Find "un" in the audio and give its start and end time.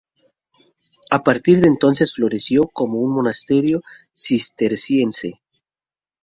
3.01-3.13